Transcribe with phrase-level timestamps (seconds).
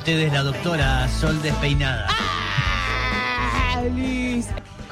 [0.00, 2.06] Ustedes la doctora Sol Despeinada.
[2.08, 3.82] Ah.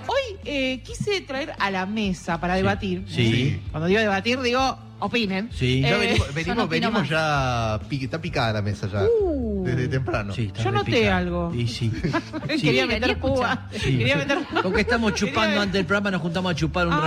[0.06, 3.06] Hoy eh, quise traer a la mesa para debatir.
[3.08, 3.58] Sí.
[3.70, 5.50] Cuando digo debatir, digo opinen.
[5.52, 5.78] Sí.
[5.84, 7.08] Eh, Ya venimos, yo venimos, venimos más.
[7.08, 9.64] ya, está picada la mesa ya, Uh.
[9.64, 10.32] desde temprano.
[10.34, 11.52] Sí, está Yo noté algo.
[11.54, 11.90] Y sí.
[12.48, 12.62] Sí.
[12.62, 13.66] quería meter púa.
[13.72, 13.98] Sí.
[13.98, 16.92] Quería meter Con que estamos chupando Quería- antes del programa, nos juntamos a chupar un
[16.94, 17.00] Ah,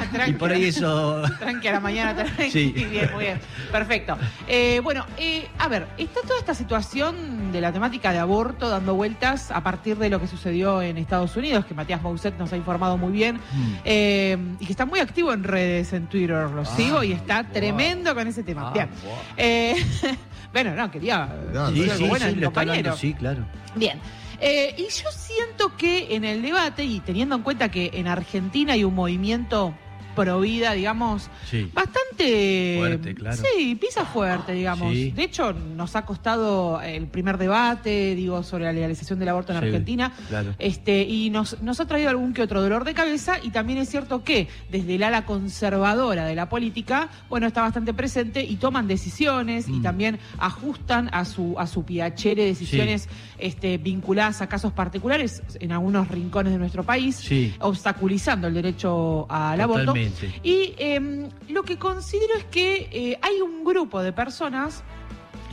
[0.00, 0.10] rato.
[0.12, 0.30] tranqui.
[0.30, 1.22] Y por ahí eso.
[1.38, 2.50] Tranqui a la mañana, tranqui.
[2.50, 2.72] Sí.
[2.90, 3.40] Bien, muy bien.
[3.70, 4.16] Perfecto.
[4.46, 8.94] Eh, bueno, eh, a ver, está toda esta situación de la temática de aborto dando
[8.94, 12.56] vueltas a partir de lo que sucedió en Estados Unidos, que Matías Mousset nos ha
[12.56, 13.72] informado muy bien, Mm.
[13.84, 17.37] eh, y que está muy activo en redes, en Twitter, lo Ah, sigo y está
[17.44, 17.52] wow.
[17.52, 18.68] tremendo con ese tema.
[18.68, 18.88] Ah, bien.
[19.04, 19.12] wow.
[19.36, 19.74] Eh,
[20.52, 22.76] bueno, no, quería No, decir Sí, algo sí, bueno sí, compañero.
[22.78, 23.46] hablando, sí, claro.
[23.74, 24.00] Bien.
[24.40, 28.74] Eh, y yo siento que en el debate, y teniendo en cuenta que en Argentina
[28.74, 29.74] hay un movimiento
[30.22, 31.70] pro vida, digamos, Sí.
[31.72, 33.36] bastante Fuerte, claro.
[33.56, 34.92] Sí, pisa fuerte, digamos.
[34.92, 35.10] Sí.
[35.12, 39.60] De hecho, nos ha costado el primer debate, digo, sobre la legalización del aborto en
[39.60, 40.12] Sí, Argentina.
[40.28, 40.54] claro.
[40.58, 43.88] Este, y nos, nos ha traído algún que otro dolor de cabeza, y también es
[43.88, 48.88] cierto que desde el ala conservadora de la política, bueno, está bastante presente y toman
[48.88, 49.82] decisiones y Mm.
[49.82, 56.08] también ajustan a su, a su piachere decisiones este, vinculadas a casos particulares en algunos
[56.08, 57.54] rincones de nuestro país, Sí.
[57.60, 59.92] obstaculizando el derecho al aborto.
[60.42, 64.82] Y eh, lo que considero es que eh, hay un grupo de personas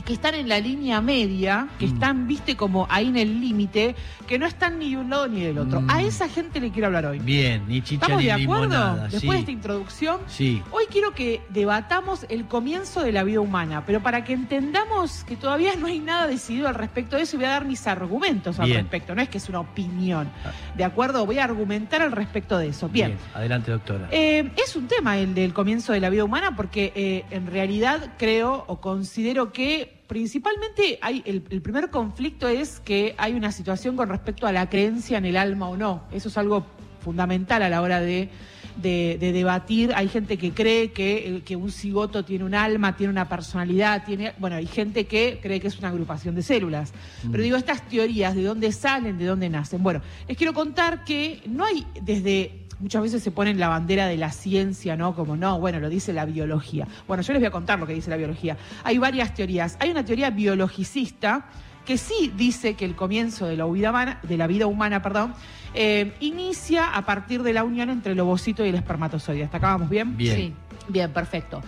[0.06, 1.92] que están en la línea media, que Mm.
[1.94, 3.94] están, viste, como ahí en el límite,
[4.26, 5.80] que no están ni de un lado ni del otro.
[5.82, 5.90] Mm.
[5.90, 7.18] A esa gente le quiero hablar hoy.
[7.18, 8.62] Bien, ni chicha ¿Estamos ni de acuerdo?
[8.62, 9.02] limonada.
[9.08, 9.28] Después sí.
[9.28, 10.62] de esta introducción, Sí.
[10.70, 15.34] Hoy quiero que debatamos el comienzo de la vida humana, pero para que entendamos que
[15.36, 18.66] todavía no hay nada decidido al respecto de eso, voy a dar mis argumentos al
[18.66, 18.82] Bien.
[18.82, 19.14] respecto.
[19.14, 20.28] No es que es una opinión,
[20.76, 21.26] ¿de acuerdo?
[21.26, 22.88] Voy a argumentar al respecto de eso.
[22.88, 23.16] Bien.
[23.34, 24.08] Adelante, doctora.
[24.12, 28.12] Eh, es un tema el del comienzo de la vida humana porque eh, en realidad
[28.18, 33.96] creo o considero que principalmente hay el, el primer conflicto es que hay una situación
[33.96, 36.02] con respecto a la creencia en el alma o no.
[36.12, 36.66] Eso es algo
[37.00, 38.28] fundamental a la hora de,
[38.76, 39.92] de- de debatir.
[39.94, 44.32] Hay gente que cree que, que un cigoto tiene un alma, tiene una personalidad, tiene.
[44.38, 46.92] Bueno, hay gente que cree que es una agrupación de células.
[47.30, 49.18] Pero digo, estas teorías, ¿de dónde salen?
[49.18, 49.82] ¿De dónde nacen?
[49.82, 52.65] Bueno, les quiero contar que no hay desde.
[52.78, 55.14] Muchas veces se ponen la bandera de la ciencia, ¿no?
[55.14, 56.86] Como no, bueno, lo dice la biología.
[57.08, 58.56] Bueno, yo les voy a contar lo que dice la biología.
[58.84, 59.76] Hay varias teorías.
[59.80, 61.46] Hay una teoría biologicista
[61.86, 65.34] que sí dice que el comienzo de la vida humana, de la vida humana perdón,
[65.72, 69.44] eh, inicia a partir de la unión entre el ovocito y el espermatozoide.
[69.44, 70.16] ¿Hasta acá vamos bien?
[70.16, 70.36] Bien.
[70.36, 70.54] Sí.
[70.88, 71.62] Bien, perfecto.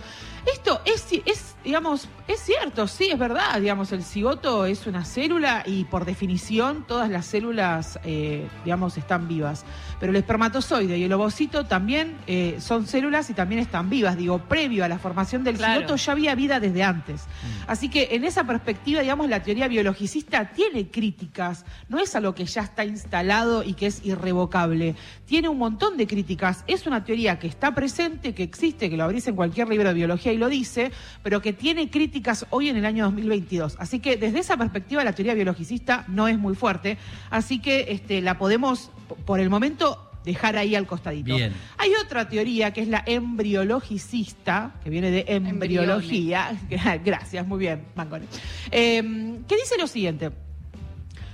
[0.45, 3.59] Esto es, es, digamos, es cierto, sí, es verdad.
[3.59, 9.27] Digamos, el cigoto es una célula y por definición todas las células, eh, digamos, están
[9.27, 9.65] vivas.
[9.99, 14.17] Pero el espermatozoide y el ovocito también eh, son células y también están vivas.
[14.17, 15.81] Digo, previo a la formación del Claro.
[15.81, 17.23] cigoto ya había vida desde antes.
[17.67, 21.65] Así que en esa perspectiva, digamos, la teoría biologicista tiene críticas.
[21.89, 24.95] No es algo que ya está instalado y que es irrevocable.
[25.25, 26.63] Tiene un montón de críticas.
[26.67, 29.95] Es una teoría que está presente, que existe, que lo abrís en cualquier libro de
[29.95, 30.91] biología y lo dice,
[31.23, 33.75] pero que tiene críticas hoy en el año 2022.
[33.77, 36.97] Así que desde esa perspectiva la teoría biologicista no es muy fuerte.
[37.29, 38.89] Así que este, la podemos,
[39.25, 41.35] por el momento, dejar ahí al costadito.
[41.35, 41.53] Bien.
[41.77, 46.57] Hay otra teoría que es la embriologicista, que viene de embriología.
[47.05, 48.25] Gracias, muy bien, Mangone.
[48.71, 49.01] Eh,
[49.47, 50.31] que dice lo siguiente: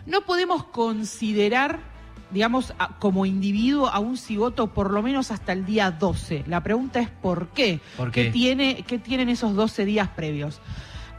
[0.05, 1.79] no podemos considerar,
[2.31, 6.43] digamos, como individuo a un cigoto por lo menos hasta el día 12.
[6.47, 7.79] La pregunta es por qué.
[7.97, 8.25] ¿Por qué?
[8.31, 10.59] tiene, qué tienen esos 12 días previos?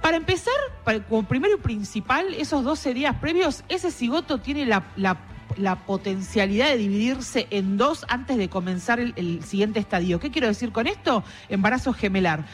[0.02, 4.84] Para empezar, para- como primero y principal, esos 12 días previos, ese cigoto tiene la,
[4.96, 5.18] la-
[5.56, 10.20] la potencialidad de dividirse en dos antes de comenzar el, el siguiente estadio.
[10.20, 11.22] ¿Qué quiero decir con esto?
[11.48, 12.44] Embarazo gemelar.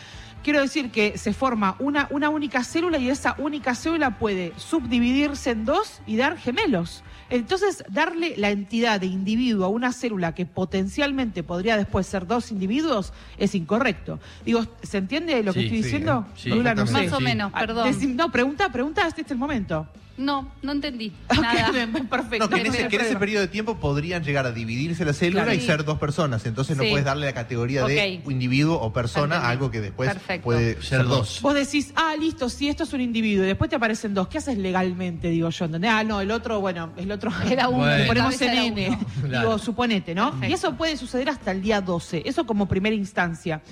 [0.43, 5.51] Quiero decir que se forma una, una única célula y esa única célula puede subdividirse
[5.51, 7.05] en dos y dar gemelos.
[7.31, 12.51] Entonces, darle la entidad de individuo a una célula que potencialmente podría después ser dos
[12.51, 14.19] individuos es incorrecto.
[14.45, 16.27] Digo, ¿se entiende lo que Sí, estoy sí, diciendo?
[16.29, 16.93] eh, sí, Lula, no sé.
[16.93, 17.11] perfectamente.
[17.11, 18.17] Más o menos, Ah, perdón.
[18.17, 19.87] no, pregunta, pregunta, este es el momento.
[20.19, 21.11] No, no entendí.
[21.41, 21.71] Nada.
[22.11, 22.47] perfecto.
[22.47, 23.19] No, que en, ese, que en ese problema.
[23.21, 25.57] periodo de tiempo podrían llegar a dividirse la célula Claro.
[25.57, 25.67] y Sí.
[25.67, 26.45] ser dos personas.
[26.45, 26.91] Entonces no Sí.
[26.91, 29.47] puedes darle la categoría de individuo o persona Entendí.
[29.47, 30.45] a algo que después Perfecto.
[30.45, 31.41] puede Ser dos.
[31.41, 34.29] Vos decís, ah, listo, sí, esto es un individuo, y después te aparecen dos.
[34.29, 35.65] ¿Qué haces legalmente, digo yo?
[35.65, 35.91] ¿entendés?
[35.93, 37.97] Ah, no, el otro, bueno, el otro Era uno, Bueno.
[37.99, 38.99] Le ponemos en N.
[39.27, 39.49] Claro.
[39.49, 40.31] Digo, suponete, ¿no?
[40.33, 40.51] Perfecto.
[40.51, 42.23] Y eso puede suceder hasta el día 12.
[42.27, 43.63] Eso como primera instancia.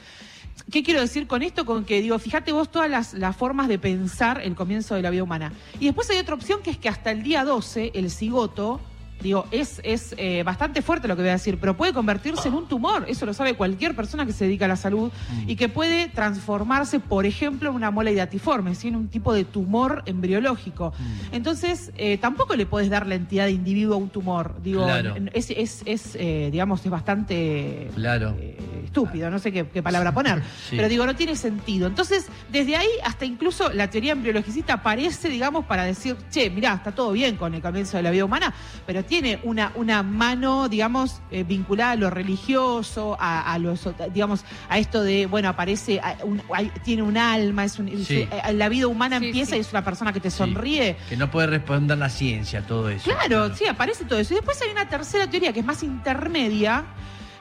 [0.70, 1.64] ¿Qué quiero decir con esto?
[1.64, 5.10] Con que digo, fíjate vos todas las, las formas de pensar el comienzo de la
[5.10, 5.52] vida humana.
[5.80, 8.80] Y después hay otra opción que es que hasta el día 12 el cigoto
[9.22, 12.54] digo, es, es eh, bastante fuerte lo que voy a decir, pero puede convertirse en
[12.54, 13.04] un tumor.
[13.08, 15.50] Eso lo sabe cualquier persona que se dedica a la salud Mm.
[15.50, 18.88] y que puede transformarse, por ejemplo, en una mola hidatiforme, ¿sí?
[18.88, 20.92] en un tipo de tumor embriológico.
[20.98, 21.34] Mm.
[21.34, 24.54] Entonces, eh, tampoco le puedes dar la entidad de individuo a un tumor.
[24.62, 25.14] Digo, Claro.
[25.32, 28.36] es, es, es, eh, digamos, es bastante Claro.
[28.84, 30.42] estúpido, no sé qué, qué palabra poner.
[30.70, 30.76] Sí.
[30.76, 31.86] Pero digo, no tiene sentido.
[31.88, 36.92] Entonces, desde ahí hasta incluso la teoría embriologicista aparece, digamos, para decir, che, mirá, está
[36.92, 38.52] todo bien con el comienzo de la vida humana,
[38.86, 43.92] pero tiene una, una mano, digamos, eh, vinculada a lo religioso, a, a lo eso-
[44.14, 46.40] digamos, a esto de, bueno, aparece, a- un-
[46.84, 48.20] tiene un alma, es un, Sí.
[48.30, 49.56] eh, la vida humana Sí, empieza sí.
[49.56, 50.38] y es una persona que te Sí.
[50.38, 50.96] sonríe.
[51.08, 53.10] Que no puede responder la ciencia, todo eso.
[53.10, 54.32] Claro, sí, aparece todo eso.
[54.32, 56.84] Y después hay una tercera teoría que es más intermedia,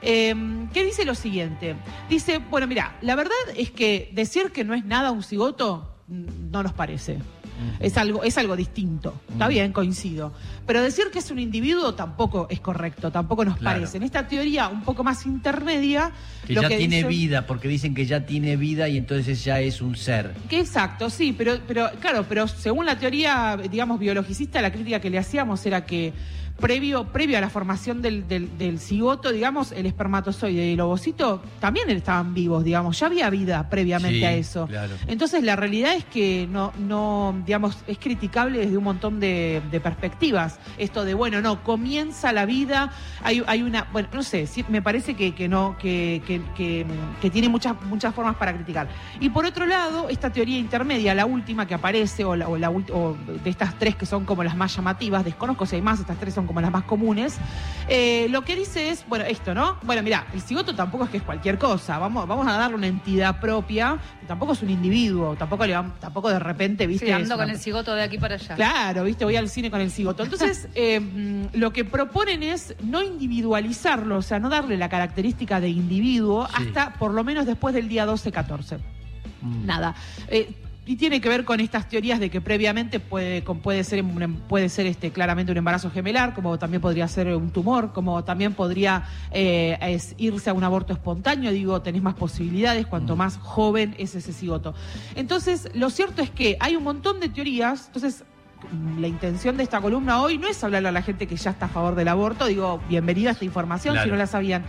[0.01, 0.33] eh,
[0.73, 1.75] que dice lo siguiente.
[2.09, 6.49] Dice, bueno, mira, la verdad es que decir que no es nada un cigoto mm,
[6.51, 7.19] no nos parece.
[7.81, 9.13] Es algo, es algo distinto.
[9.29, 10.31] Está bien, coincido.
[10.69, 13.77] Pero decir que es un individuo tampoco es correcto, tampoco nos Claro.
[13.79, 13.97] parece.
[13.97, 16.11] En esta teoría un poco más intermedia.
[16.45, 19.59] Que lo ya tiene dicen- vida, porque dicen que ya tiene vida y entonces ya
[19.61, 20.35] es un ser.
[20.47, 25.09] Que exacto, sí, pero, pero claro, pero según la teoría, digamos, biologicista, la crítica que
[25.09, 26.13] le hacíamos era que
[26.59, 31.41] previo, previo a la formación del, del, del cigoto, digamos, el espermatozoide y el ovocito
[31.61, 34.67] también estaban vivos, digamos, ya había vida previamente Sí, a eso.
[34.67, 34.93] claro.
[35.07, 39.79] Entonces la realidad es que no, no, digamos, es criticable desde un montón de, de
[39.79, 40.58] perspectivas.
[40.77, 42.91] Esto de, bueno, no, comienza la vida,
[43.23, 46.85] hay, hay una, bueno, no sé, sí, me parece que, que no, que, que, que,
[47.21, 48.87] que tiene muchas, muchas formas para criticar.
[49.19, 52.69] Y por otro lado, esta teoría intermedia, la última que aparece, o, la, o, la
[52.69, 56.17] o de estas tres que son como las más llamativas, desconozco si hay más, estas
[56.17, 57.37] tres son como las más comunes,
[57.87, 59.77] eh, lo que dice es, bueno, esto, ¿no?
[59.83, 62.87] Bueno, mira, el cigoto tampoco es que es cualquier cosa, vamos, vamos a darle una
[62.87, 63.97] entidad propia,
[64.27, 67.57] tampoco es un individuo, tampoco le vamos, tampoco de repente, viste, Sí, ando con el
[67.57, 68.55] cigoto de aquí para allá.
[68.55, 70.23] Claro, viste, voy al cine con el cigoto.
[70.23, 75.59] Entonces, eh, mm, lo que proponen es no individualizarlo, o sea, no darle la característica
[75.59, 76.53] de individuo Sí.
[76.67, 78.77] hasta por lo menos después del día 12-14.
[79.41, 79.65] Mm.
[79.65, 79.95] Nada.
[80.27, 80.51] Eh,
[80.85, 84.41] y tiene que ver con estas teorías de que previamente puede, con- puede ser, un
[84.49, 88.55] puede ser este, claramente un embarazo gemelar, como también podría ser un tumor, como también
[88.55, 91.51] podría eh, es irse a un aborto espontáneo.
[91.51, 94.73] Digo, tenés más posibilidades cuanto más joven es ese cigoto.
[95.15, 97.85] Entonces, lo cierto es que hay un montón de teorías.
[97.85, 98.23] Entonces,
[98.97, 101.65] la intención de esta columna hoy no es hablarle a la gente que ya está
[101.67, 102.45] a favor del aborto.
[102.45, 104.05] Digo, bienvenida a esta información Claro.
[104.05, 104.63] si no la sabían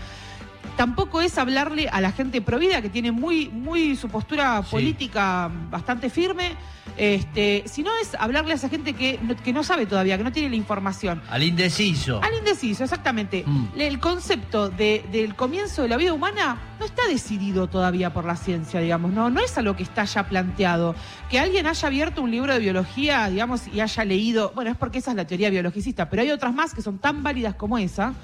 [0.84, 4.70] tampoco es hablarle a la gente provida que tiene muy, muy su postura Sí.
[4.70, 6.54] política bastante firme,
[6.96, 10.32] este, sino es hablarle a esa gente que no, que no sabe todavía, que no
[10.32, 11.20] tiene la información.
[11.28, 12.22] Al indeciso.
[12.22, 13.44] Al indeciso, exactamente.
[13.46, 13.66] Mm.
[13.78, 18.36] El concepto de- del comienzo de la vida humana no está decidido todavía por la
[18.36, 20.94] ciencia, digamos, no, no es algo que está ya planteado.
[21.28, 24.96] Que alguien haya abierto un libro de biología, digamos, y haya leído, bueno, es porque
[24.96, 28.14] esa es la teoría biologicista, pero hay otras más que son tan válidas como esa.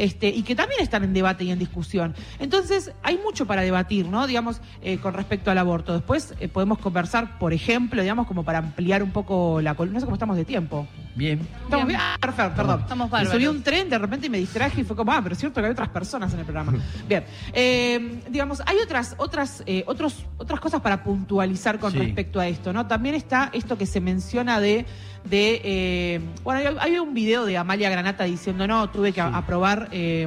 [0.00, 2.14] Este, y que también están en debate y en discusión.
[2.38, 4.26] Entonces, hay mucho para debatir, ¿no?
[4.26, 5.92] Digamos, eh, con respecto al aborto.
[5.92, 9.98] Después eh, podemos conversar, por ejemplo, digamos, como para ampliar un poco la columna.
[9.98, 10.86] No sé cómo estamos de tiempo.
[11.20, 11.38] Bien.
[11.64, 11.88] Estamos bien.
[11.88, 12.00] Bien.
[12.00, 12.80] Ah, perfecto, perdón.
[12.80, 15.34] Estamos Me subí un tren, de repente y me distraje y fue como, ah, pero
[15.34, 16.72] es cierto que hay otras personas en el programa.
[17.08, 17.24] Bien.
[17.52, 21.98] Eh, digamos, hay otras, otras, eh, otros, otras cosas para puntualizar con Sí.
[21.98, 22.86] respecto a esto, ¿no?
[22.86, 24.86] También está esto que se menciona de.
[25.24, 29.28] de eh, bueno, hay, hay un video de Amalia Granata diciendo, no, tuve que Sí.
[29.30, 29.88] aprobar.
[29.92, 30.26] eh,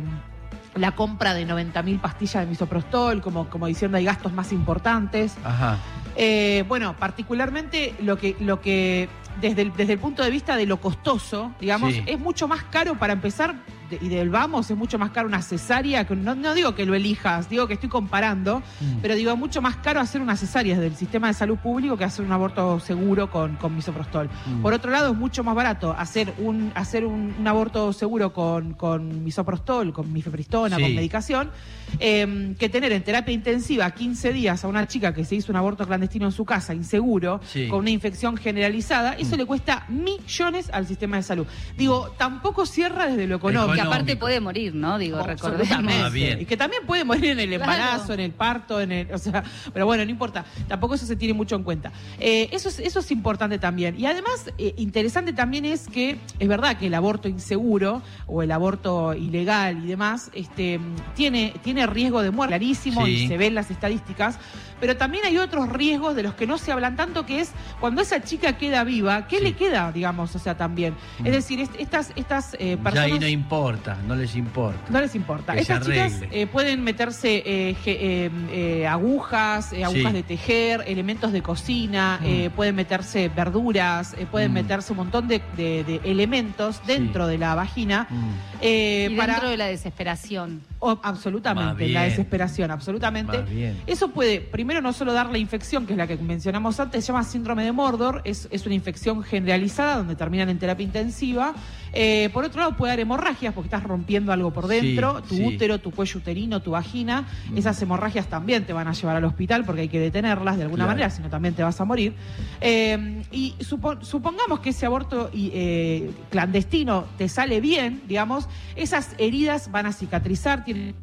[0.75, 5.35] la compra de 90.000 pastillas de misoprostol, como, como diciendo hay gastos más importantes.
[5.43, 5.77] Ajá.
[6.15, 9.07] Eh, bueno, particularmente lo que, lo que
[9.41, 12.03] desde el, desde el punto de vista de lo costoso, digamos, Sí.
[12.05, 13.55] es mucho más caro para empezar,
[13.89, 16.85] de- y del vamos, es mucho más caro una cesárea, que no, no digo que
[16.85, 18.97] lo elijas, digo que estoy comparando, Mm.
[19.01, 22.03] pero digo, mucho más caro hacer una cesárea desde el sistema de salud público que
[22.03, 24.29] hacer un aborto seguro con, con misoprostol.
[24.45, 24.61] Mm.
[24.61, 28.73] Por otro lado, es mucho más barato hacer un, hacer un, un aborto seguro con,
[28.73, 30.81] con misoprostol, con mifepristona, Sí.
[30.81, 31.51] con medicación,
[31.99, 35.57] eh, que tener en terapia intensiva 15 días a una chica que se hizo un
[35.57, 37.67] aborto clandestino en su casa, inseguro, Sí.
[37.67, 39.39] con una infección generalizada, eso Mm.
[39.39, 41.47] le cuesta millones al sistema de salud.
[41.77, 43.72] Digo, tampoco cierra desde lo económico.
[43.75, 44.97] Que aparte puede morir, ¿no?
[44.97, 45.61] Digo, recordemos.
[45.69, 46.03] Absolutamente.
[46.03, 46.41] Ah, bien.
[46.41, 47.63] Y que también puede morir en el Claro.
[47.73, 50.45] embarazo, en el parto, en el, o sea, pero bueno, no importa.
[50.67, 51.91] Tampoco eso se tiene mucho en cuenta.
[52.19, 53.99] Eh, eso, es, eso es importante también.
[53.99, 58.51] Y además, eh, interesante también es que es verdad que el aborto inseguro o el
[58.51, 60.79] aborto ilegal y demás, este,
[61.15, 63.11] tiene, tiene riesgo de muerte clarísimo Sí.
[63.11, 64.37] y se ven las estadísticas.
[64.79, 68.01] Pero también hay otros riesgos de los que no se hablan tanto, que es cuando
[68.01, 69.43] esa chica queda viva, ¿qué Sí.
[69.43, 70.35] le queda, digamos?
[70.35, 70.93] O sea, también.
[71.19, 71.27] Mm.
[71.27, 73.11] Es decir, est- estas, estas eh, Ya personas.
[73.13, 73.62] ahí no importa.
[73.63, 74.79] Importa, no les importa.
[74.89, 75.53] No les importa.
[75.53, 80.11] Que Estas chicas eh, pueden meterse eh, ge- eh, eh, agujas, agujas Sí.
[80.11, 82.25] de tejer, elementos de cocina, Mm.
[82.25, 84.55] eh, pueden meterse verduras, pueden Mm.
[84.55, 88.07] meterse un montón de, de- de elementos dentro de la vagina.
[88.09, 88.52] Mm.
[88.63, 90.61] Eh, y para dentro de la desesperación.
[91.03, 93.43] absolutamente, la desesperación, absolutamente.
[93.87, 97.11] Eso puede, primero, no solo dar la infección, que es la que mencionamos antes, se
[97.11, 101.53] llama síndrome de Mordor, es, es una infección generalizada donde terminan en terapia intensiva.
[101.95, 105.35] Eh, por otro lado, puede dar hemorragias porque estás rompiendo algo por Sí, dentro, tu
[105.35, 105.45] sí.
[105.45, 107.27] útero, tu cuello uterino, tu vagina.
[107.51, 107.57] Mm.
[107.57, 110.85] Esas hemorragias también te van a llevar al hospital porque hay que detenerlas de alguna
[110.85, 110.91] Claro.
[110.97, 112.13] manera, si no también te vas a morir.
[112.61, 119.15] Eh, y supo- supongamos que ese aborto y, eh, clandestino te sale bien, digamos, esas
[119.17, 120.95] heridas van a cicatrizar, tienen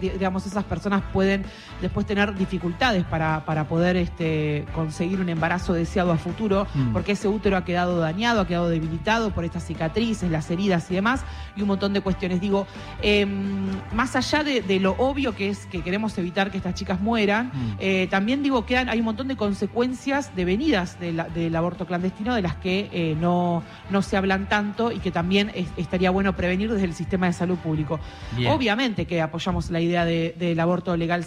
[0.00, 1.44] di- digamos, esas personas pueden
[1.80, 6.92] después tener dificultades para, para poder este, conseguir un embarazo deseado a futuro, Mm.
[6.92, 10.94] porque ese útero ha quedado dañado, ha quedado debilitado por estas cicatrices, las heridas y
[10.94, 11.22] demás,
[11.56, 12.40] y un montón de cuestiones.
[12.40, 12.66] Digo,
[13.02, 17.00] em, más allá de, de lo obvio que es que queremos evitar que estas chicas
[17.00, 17.72] mueran, Mm.
[17.78, 22.34] eh, también digo que hay un montón de consecuencias devenidas de la- del aborto clandestino
[22.34, 26.34] de las que eh, no, no se hablan tanto y que también es- estaría bueno
[26.36, 27.98] prevenir desde el sistema de salud público.
[28.36, 28.50] Bien.
[28.52, 31.24] Obviamente que apoyamos la idea de- del aborto legal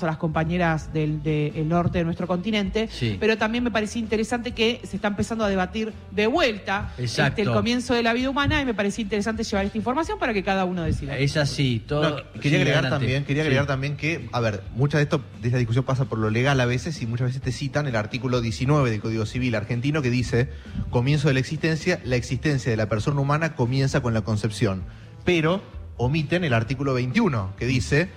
[0.00, 3.16] a las compañeras del, del norte de nuestro continente, Sí.
[3.18, 7.50] pero también me parecía interesante que se está empezando a debatir de vuelta este, el
[7.50, 10.66] comienzo de la vida humana y me parecía interesante llevar esta información para que cada
[10.66, 11.18] uno decida.
[11.18, 12.10] Es así, todo.
[12.10, 13.06] No, sí, quería agregar adelante.
[13.06, 13.68] también, quería agregar Sí.
[13.68, 16.66] también que, a ver, mucha de esto, de esta discusión pasa por lo legal a
[16.66, 20.48] veces y muchas veces te citan el artículo 19 del Código Civil argentino que dice,
[20.90, 24.84] comienzo de la existencia, la existencia de la persona humana comienza con la concepción.
[25.24, 25.60] Pero
[25.98, 28.08] omiten el artículo 21 que dice,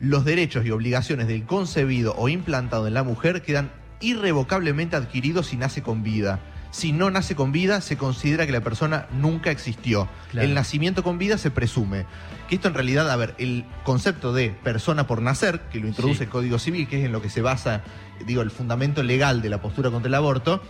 [0.00, 5.56] los derechos y obligaciones del concebido o implantado en la mujer quedan irrevocablemente adquiridos si
[5.56, 6.40] nace con vida.
[6.70, 10.08] Si no nace con vida, se considera que la persona nunca existió.
[10.32, 10.48] Claro.
[10.48, 12.04] El nacimiento con vida se presume.
[12.48, 16.18] Que esto en realidad, a ver, el concepto de persona por nacer, que lo introduce
[16.18, 16.24] Sí.
[16.24, 17.82] el Código Civil, que es en lo que se basa,
[18.26, 20.60] digo, el fundamento legal de la postura contra el aborto,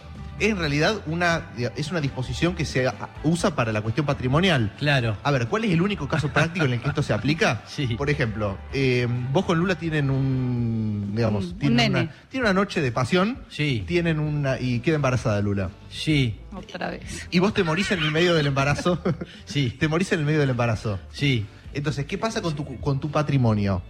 [0.41, 2.91] en realidad una, es una disposición que se
[3.23, 4.73] usa para la cuestión patrimonial.
[4.79, 5.17] Claro.
[5.23, 7.63] A ver, ¿cuál es el único caso práctico en el que esto se aplica?
[7.69, 7.87] Sí.
[7.97, 12.01] Por ejemplo, eh, vos con Lula tienen un, digamos, Un- un tienen, nene.
[12.05, 13.85] una, tienen una noche de pasión, Sí.
[13.87, 15.71] tienen una y queda embarazada Lula.
[15.91, 17.27] Sí, Otra vez.
[17.31, 19.01] Y vos te morís en el medio del embarazo.
[19.45, 20.99] sí, te morís en el medio del embarazo.
[21.13, 21.47] sí.
[21.77, 23.83] Entonces, ¿qué pasa con tu, con tu patrimonio?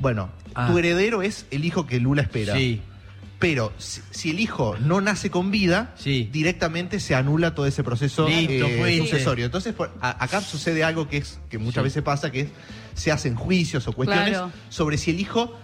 [0.00, 0.66] Bueno, Ah.
[0.66, 2.54] tu heredero es el hijo que Lula espera.
[2.54, 2.82] Sí,
[3.42, 6.28] Pero si, si el hijo no nace con vida, Sí.
[6.32, 9.06] directamente se anula todo ese proceso Listo, eh, fuiste.
[9.10, 9.44] sucesorio.
[9.44, 11.84] Entonces, por- a- acá sucede algo que es que muchas Sí.
[11.84, 12.48] veces pasa, que es
[12.94, 14.52] se hacen juicios o cuestiones Claro.
[14.70, 15.58] sobre si el hijo,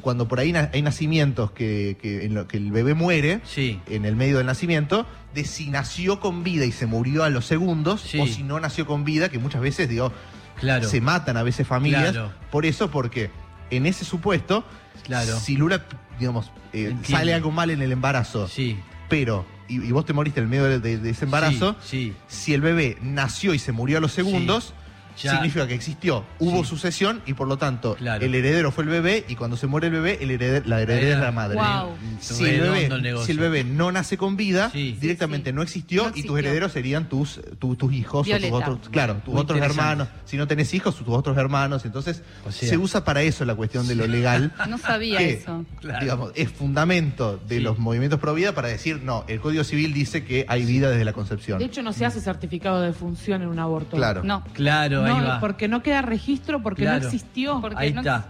[0.00, 3.78] cuando por ahí na- hay nacimientos que, que en lo que el bebé muere, sí.
[3.88, 7.46] en el medio del nacimiento, de si nació con vida y se murió a los
[7.46, 8.18] segundos, Sí.
[8.20, 10.12] o si no nació con vida, que muchas veces, digo,
[10.60, 10.88] Claro.
[10.88, 12.12] se matan a veces familias.
[12.12, 12.32] Claro.
[12.50, 13.30] Por eso, porque
[13.76, 14.64] en ese supuesto,
[15.04, 15.38] Claro.
[15.40, 15.84] si Lula,
[16.18, 18.78] digamos, eh, sale algo mal en el embarazo, Sí.
[19.08, 22.12] pero, y, y vos te moriste en el medio de, de- de ese embarazo, Sí.
[22.28, 24.74] si el bebé nació y se murió a los segundos,
[25.20, 25.32] Ya.
[25.32, 26.70] significa que existió, hubo Sí.
[26.70, 28.24] sucesión y por lo tanto Claro.
[28.24, 31.14] el heredero fue el bebé y cuando se muere el bebé, el hereder- la heredera
[31.16, 31.56] es la madre.
[31.58, 31.94] Wow.
[32.20, 33.26] Si el, bebé, el negocio.
[33.26, 34.96] si el bebé no nace con vida, Sí.
[35.00, 35.56] directamente Sí, sí.
[35.56, 38.54] no existió No y tus herederos serían tus, tu- tus hijos Violeta.
[38.54, 40.08] o tus otros, claro, tus Muy otros hermanos.
[40.24, 41.84] Si no tenés hijos, tus otros hermanos.
[41.84, 44.52] Entonces, O sea- se usa para eso la cuestión de lo legal.
[44.68, 45.64] No sabía que, eso.
[45.80, 46.00] Claro.
[46.00, 47.62] digamos, es fundamento de Sí.
[47.62, 51.04] los movimientos pro vida para decir, no, el Código Civil dice que hay vida desde
[51.04, 51.58] la concepción.
[51.58, 53.96] De hecho, no se hace certificado de función en un aborto.
[53.96, 54.22] Claro.
[54.24, 54.42] No.
[54.54, 55.40] Claro, No, va.
[55.40, 57.00] porque no queda registro, porque Claro.
[57.00, 57.60] no existió.
[57.60, 58.26] Porque Ahí no- está.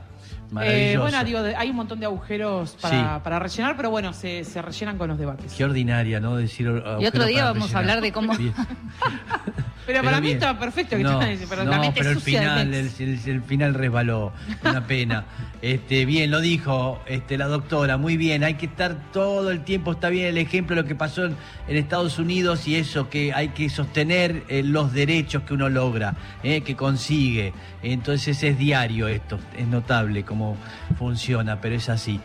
[0.63, 3.21] Eh, bueno, digo, hay un montón de agujeros para, Sí.
[3.25, 5.55] para rellenar, pero bueno, se, se rellenan con los debates.
[5.55, 6.37] Qué ordinaria, ¿no?
[6.37, 6.67] Decir
[7.01, 8.35] Y otro día vamos a hablar de cómo-
[9.87, 12.91] Pero, para mí estaba perfecto que no, te diciendo, pero no, pero el final, el,
[12.99, 14.33] el- el final resbaló.
[14.65, 15.25] Una pena.
[15.63, 18.45] este, bien, lo dijo este, la doctora, muy bien.
[18.45, 21.37] Hay que estar todo el tiempo, está bien el ejemplo de lo que pasó en,
[21.69, 26.15] en Estados Unidos y eso, que hay que sostener eh, los derechos que uno logra,
[26.43, 27.53] eh, que consigue.
[27.83, 30.57] Entonces es diario esto, es notable cómo
[30.99, 32.21] funciona, pero es así.